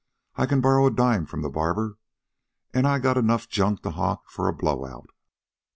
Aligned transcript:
I 0.35 0.47
can 0.47 0.61
borrow 0.61 0.87
a 0.87 0.91
dime 0.91 1.27
from 1.27 1.43
the 1.43 1.49
barber, 1.51 1.99
an' 2.73 2.87
I 2.87 2.97
got 2.97 3.17
enough 3.19 3.47
junk 3.47 3.83
to 3.83 3.91
hock 3.91 4.31
for 4.31 4.47
a 4.47 4.51
blowout." 4.51 5.09